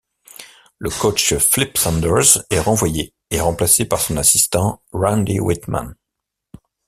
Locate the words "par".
3.85-3.99